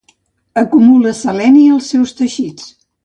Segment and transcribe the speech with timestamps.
[0.61, 2.67] Acumula seleni als seus teixits.